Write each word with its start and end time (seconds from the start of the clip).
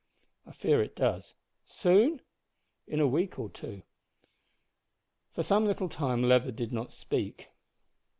"I 0.47 0.51
fear 0.51 0.81
it 0.81 0.95
does." 0.95 1.35
"Soon?" 1.63 2.21
"In 2.87 2.99
a 2.99 3.05
week 3.07 3.37
or 3.37 3.49
two." 3.51 3.83
For 5.29 5.43
some 5.43 5.63
little 5.67 5.89
time 5.89 6.23
Leather 6.23 6.51
did 6.51 6.73
not 6.73 6.91
speak. 6.91 7.49